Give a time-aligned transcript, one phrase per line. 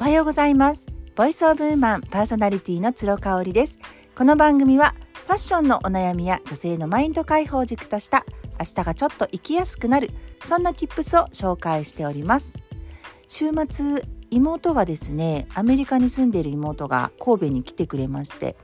[0.00, 0.86] おはようございます。
[1.16, 3.80] ボイスオブウーマンパーソナリティの鶴香織です。
[4.14, 4.94] この番組は
[5.26, 8.24] ファッションのお悩みや女性のマインド解放軸とした
[8.60, 12.56] 明日がちょっと生きやすくなるそんなキップスを紹介しております。
[13.26, 18.56] 週末妹がですねアメリカに住んでいる妹が神戸に来てくれまして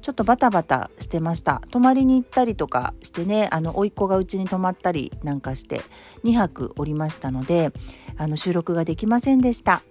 [0.00, 1.62] ちょっとバタバタしてました。
[1.70, 5.82] 泊まりに行ったりとかしてねあの甥っ子がうちに泊まったりなんかして
[6.24, 7.72] 2泊おりましたので
[8.16, 9.82] あの収録ができませんでした。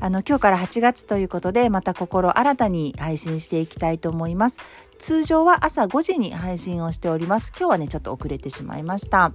[0.00, 4.60] あの今日から8月ということでまた心新たに配信していきたいと思います。
[4.98, 7.52] 通常は朝5時に配信をしております。
[7.56, 9.32] 今日はねちょっと遅れてしまいました。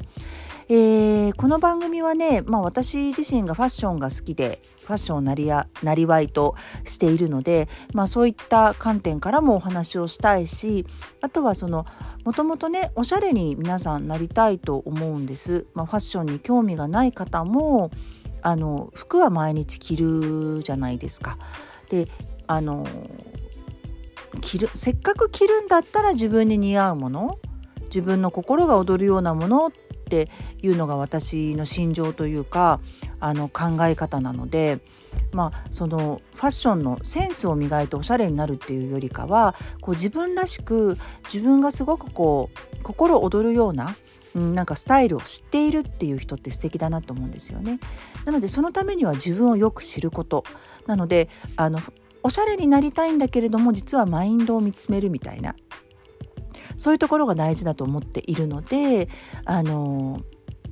[0.69, 6.55] えー、この番組はね、まあ、私自身がファッションが好きでファッションなりやなりわいと
[6.85, 10.85] しているので、まあ、そういった観点からもお話をしたいし
[11.21, 11.85] あとはその
[12.23, 15.65] もともとねおしゃれに皆さんなりたいと思うんです。
[15.73, 17.91] まあ、ファッションに興味がない方も
[18.41, 21.37] あの服は毎日着るじゃないですか。
[21.89, 22.07] で
[22.47, 22.87] あの
[24.41, 27.39] 着るせっかく着るんだったら自分に似合うもの
[27.85, 29.71] 自分の心が躍るようなものっ
[30.13, 30.29] て
[30.61, 32.79] いうのが私の心情というか
[33.19, 34.79] あの考え方なので。
[35.31, 43.95] まあ、そのファッションのセンスを磨いておしゃれになるっていうよりかはこう自分らしく自分がすごくこう心躍るような
[44.35, 47.79] うん、なんかスタイルを知っているっていう人って素敵だなと思うんですよね。
[48.25, 50.43] なのでそのためには自分をよく知ること
[50.87, 51.79] なのであの
[52.23, 55.55] おしゃれになりたいんだけれども実はマインドを見つめるみたいな
[56.77, 59.09] そういうところが大事だと思っているので
[59.45, 60.21] あの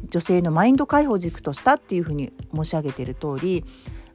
[0.10, 3.64] 女性のマインド解放軸としたっていうふうに申し上げている通り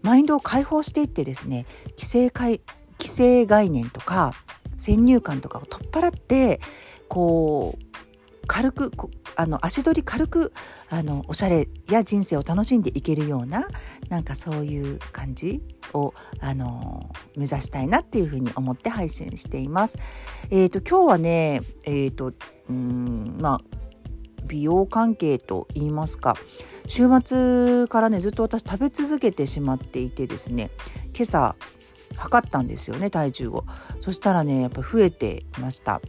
[0.03, 1.67] マインドを解放していってですね
[1.99, 2.61] 規制規
[3.01, 4.33] 制概念とか
[4.77, 6.61] 先入観とかを取っ払って
[7.09, 7.86] こう
[8.47, 8.93] 軽く
[9.37, 10.53] あの足取り軽く
[10.89, 13.69] あのおしゃれや人生を楽しんでいけるような
[14.09, 19.99] なんかそういう感じをあの目指したいなっていうふうに思って配信しています。
[20.51, 22.33] えーと、今日はねえ、ー、と
[22.69, 23.77] うんまあ
[24.47, 26.35] 美容関係と言いますか
[26.87, 30.71] 週末からねずっと私食べ続けてしまっていてですね
[31.15, 31.57] 今朝
[32.17, 33.65] 測ったんですよね体重を
[34.01, 36.01] そしたらねやっぱ増えてました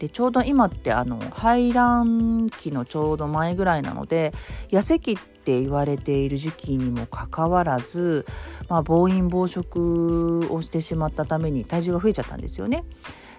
[0.00, 4.32] でちょうど今ってあの排卵期のちょうど前ぐらいなので
[4.70, 8.24] 痩せ期って言われている時期にもかかわらず、
[8.68, 12.84] まあ、暴飲暴食をしてしまったために体重が増えちゃったんですよね。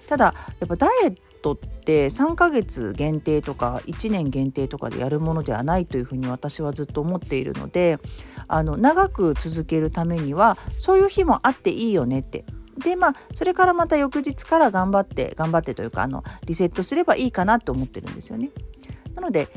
[0.08, 7.98] ただやっぱダイエットって3ヶ月限定とか1年限定とかでやるものではないというふうに私はずっと思っているので
[8.48, 12.46] あの長く続けるためにはそういう日もあっていいよねって
[12.82, 18.50] でまあそれからまた翌日から頑張って頑張ってというかあのリセットすればいいかなと思ってるんですよね。
[19.16, 19.48] なので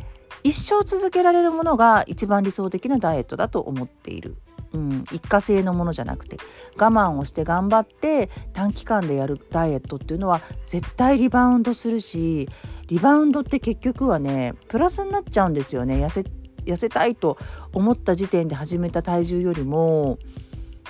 [0.42, 4.36] 一生続けられるものが一番理想的なダイエットだと思っている。
[4.74, 6.36] うん、一過性のものじゃなくて
[6.76, 12.48] 我慢をして頑張って短期間でやるダイエットっていうのは絶対リバウンドするし
[12.88, 16.24] リバウンドって結局はねプラスになっちゃうんですよね痩せ
[16.64, 17.38] 痩せたいと
[17.72, 20.18] 思った時点で始めた体重よりも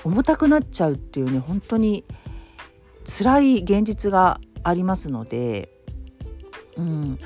[0.03, 2.05] 重たくなっちゃうっていうね本当に
[3.05, 5.69] 辛い現実がありますので、
[6.77, 7.19] うん、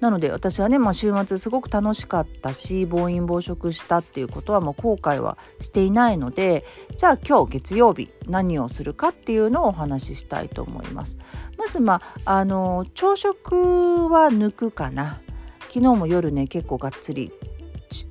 [0.00, 6.64] なので私はね、まあ、週末すごく楽しかったし暴飲暴食したっていうことはもう後悔はしていないので
[6.96, 11.16] じゃあ今日月曜日何をするかっていうのをお話ししたいと思います。
[11.56, 15.20] まずまああの朝食は抜くかな
[15.68, 17.32] 昨日も夜ね結構がっつり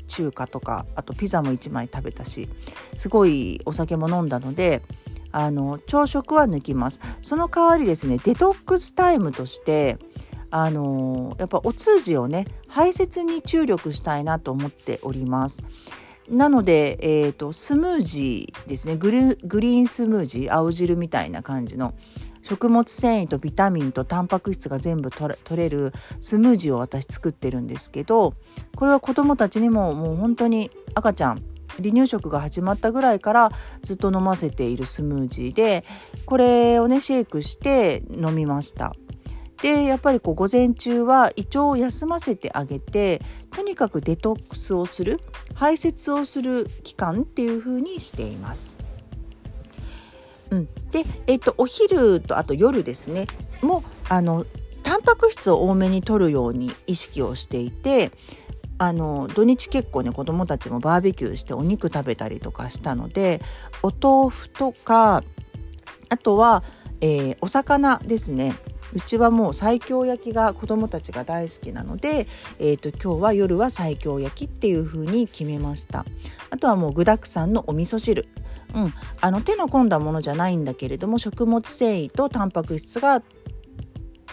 [0.07, 2.49] 中華とかあとピザも1枚食べたし
[2.95, 4.81] すごいお酒も飲んだので
[5.33, 7.01] あの朝食は抜きます。
[7.21, 9.97] その代わりですねデトックスタイムとして
[10.49, 15.61] あのやっぱお通じをね排泄に注力したいなと思っております。
[16.29, 21.93] なので、えーと、スムージーですねグリーンスムージー青汁みたいな感じの
[22.41, 28.35] 食物繊維とビタミンとタンパク質が全部取れるスムージーを私作ってるんですけど
[28.75, 31.43] これは子どもたちにももう本当に赤ちゃん
[31.77, 33.51] 離乳食が始まったぐらいから
[33.83, 35.83] ずっと飲ませているスムージーで
[36.25, 38.93] これをねシェイクして飲みました。
[39.61, 43.21] でやっぱりこう午前中は胃腸を休ませてあげて
[43.55, 45.21] とにかくデトックスをする
[45.53, 48.75] 排泄をする期間っていう風にしています。
[50.51, 53.25] うん、で、えっと、お昼とあと夜ですね
[53.61, 54.45] もあの
[54.83, 58.11] タンパク質を多めに摂るように意識をしていて
[58.85, 63.41] あの土日結構ね子どもたちもバーベキューしてお肉食べたりとかしたので
[63.81, 65.23] お豆腐とか
[66.09, 66.63] あとは、
[67.01, 68.53] えー、お魚ですね。
[68.95, 72.27] うちはもう西京焼きが子どもたちが大好きなので、
[72.59, 76.05] えーと、今日は夜は西京焼きっていう風に決めました。
[76.51, 78.27] あとはもう具だくさんのお味噌汁。
[78.75, 83.21] うん、あの手の込んだものじゃないんだけれども食物繊維とタンパク質が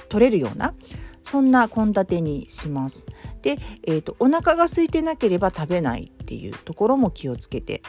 [0.08, 0.75] 取れるような
[1.22, 3.06] そんな献立にします。
[3.43, 7.82] で、えーと、お腹が空いてなければ食べないっていうところも気をつけて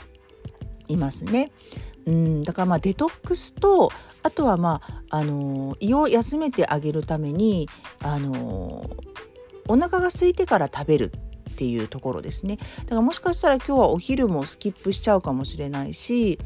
[0.87, 1.51] いますね。
[2.05, 3.91] うんだからまあデトックスと
[4.23, 7.67] あとはまあ、あの胃を休めてあげるために、
[8.03, 8.89] あの
[9.67, 11.11] お腹が空いてから食べる
[11.51, 16.39] っていうところですねだからもしかしたら今日はお昼もスキップしちゃうかもしれないし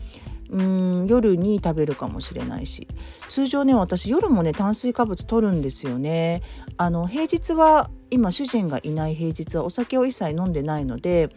[0.52, 2.88] うん夜に食べるかもしれないし
[3.30, 6.44] 通常ね私夜もね炭水化物取るんですよね
[6.78, 11.30] あの平日は今主人がいない平日はお酒を一切飲んでないので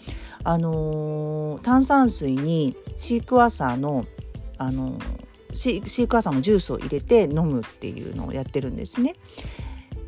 [0.45, 4.05] あのー、炭酸水にシークワーサーの
[4.59, 9.15] あのーシークワーサーのジュースを入れて飲むっていうのをやってるんですね。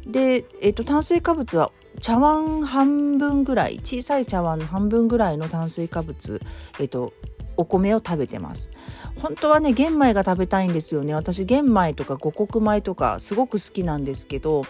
[0.06, 6.41] で、えーと、炭水化物は茶碗半分ぐらい小さい茶碗の半分ぐらいの炭水化物、
[6.79, 7.12] えーと
[7.61, 8.71] お米を食べてます。
[9.17, 11.15] 本当はね玄米が食べたいんですよね。
[11.15, 14.65] 私玄米とか五穀米とかすごく好きなんですけど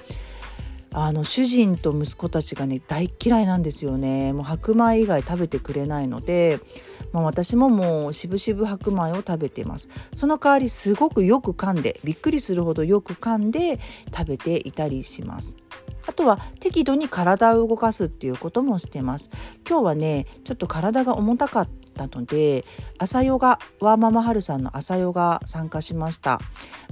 [0.93, 4.33] あの主人と息子たちがね大嫌いなんですよね。
[4.33, 6.59] もう白米以外食べてくれないので、
[7.13, 9.89] まあ、私ももうしぶしぶ白米を食べてます。
[10.13, 13.79] その代わりすごくよく噛んでびっくりするほどよく噛んで
[14.13, 15.57] 食べていたりします。
[16.09, 19.31] あとは適度に体を動かすっていうこともしてます。
[19.69, 21.69] 今日はねちょっと体が重たかっ
[22.08, 22.64] たので
[22.99, 26.41] 朝ヨガワーママハルさんの朝ヨガ参加しました。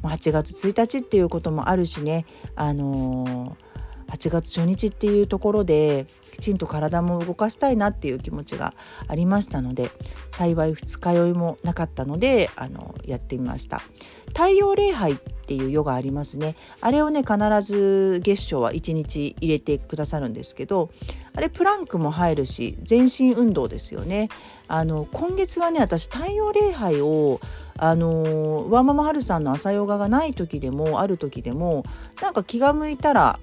[0.02, 2.26] 8月1日っていうこともあるしね。
[2.54, 3.68] あのー
[4.08, 8.72] 8月初日っていうところできちんと体も動かしたいなっていう気持ちが
[9.06, 9.90] ありましたので
[10.30, 13.82] 幸い二日酔いもなかったのであのやってみました。
[14.28, 16.56] 太陽礼拝っていうヨガありますね。
[16.80, 20.90] あれをね必ず月初は1日入れてくださるんですけど
[21.38, 24.28] あれプランクも入るし全身運動ですよね。
[24.66, 27.40] あの今月はね私太陽礼拝を
[27.76, 31.84] あのワーママハルさんの朝ヨガがない時でもある時でも
[32.20, 33.38] なんか気が向いたら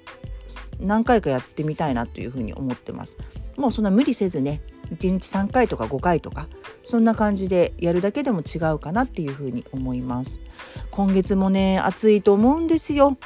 [0.78, 3.16] 何回かやってみたいなというふうに思ってます。
[3.56, 4.60] もうそんな無理せずね
[4.90, 6.48] 1日3回とか5回とか
[6.84, 10.38] そんな感じでやるだけでも違うかなっていうふうに思います。
[10.90, 13.16] 今月もね暑いと思うんですよ。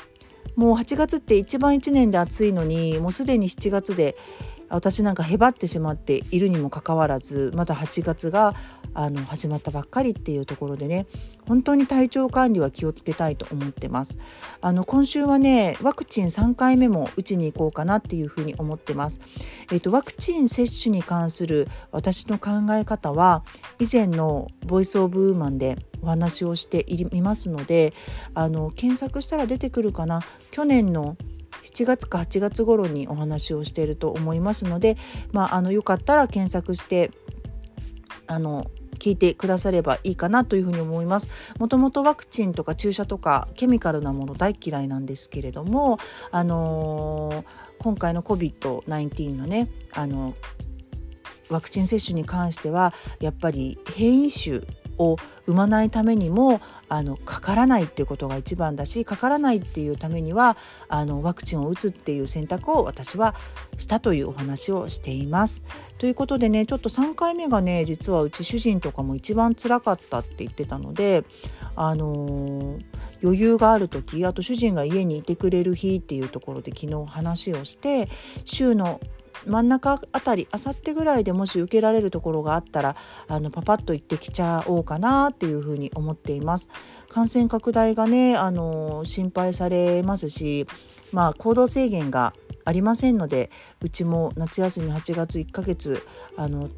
[0.57, 4.17] もう8月って一番1年で暑いのにもうすでに7月で
[4.71, 8.55] 私なんかへばってしまっているにもかかわらずまだ8月が
[8.95, 11.07] あの始まったばっかりっていうところでね
[11.47, 14.19] 本当に体調管理は気をつけたいと思ってます。
[14.61, 19.21] あの今週はねワクチン3回目も打ちに行こうかなっていうふうに思ってます。
[19.73, 23.45] えっ、とワクチン接種に関する私の考え方は
[23.81, 27.95] 以前のボイスオブウーマンでお話をしていますので
[28.35, 30.23] あの検索したら出てくるかな。
[30.53, 31.17] 去年の
[31.63, 34.97] 7月か8月頃にお話をしていると思いますので、
[35.33, 37.11] まあ、あのよかったら検索して
[38.27, 38.71] あの
[39.01, 41.31] 聞いてくださればいいかなというふうに思います。
[41.59, 45.99] もともとワクチンとか注射とかケミカルなもの大嫌いなんですけれども、
[46.31, 47.45] あのー、
[47.79, 50.37] 今回の COVID-19 のね、あの
[51.49, 54.61] ワクチン接種に関してはやっぱり変異種
[55.01, 55.17] を
[55.47, 60.57] 生まないためにもあのかからないっていうことが一番だしかからないっていうためには
[60.89, 63.35] あのワクチンを打つっていう選択を私は
[63.79, 65.65] したというお話をしています。
[65.99, 71.25] ということでねちょっと3回目がね実はうち主人とかも一番つらかったって言ってたので
[71.77, 72.85] あのー、
[73.23, 78.09] 余裕がある時あと主人が家にいてくれる日っていうところで昨日話をして
[78.45, 79.01] 週の
[79.47, 82.97] 真ん中あたりあさってぐらいでもし受けられるところがあったら
[83.29, 86.69] あのパパッと行ってきちゃおうかなっていうふうに思っています。
[87.09, 90.67] 感染拡大がねあの心配されますし、
[91.13, 93.51] まあ、行動制限がありませんので
[93.83, 96.07] うちも夏休み8月1ヶ月
[96.37, 96.69] あの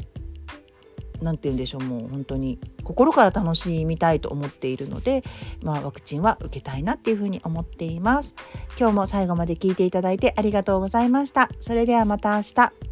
[1.22, 5.22] 何て言うんでしょうもう本当に心から楽しみたいと思っているので、
[5.62, 8.34] まあ、ワクチンは受けたいなっていうふうに思っています。
[8.78, 11.48] 今日も最後まで聞いていただいてありがとうございました。
[11.60, 12.91] それではまた明日。